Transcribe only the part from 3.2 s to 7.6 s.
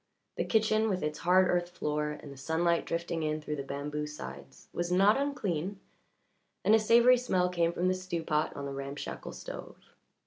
in through the bamboo sides, was not unclean, and a savoury smell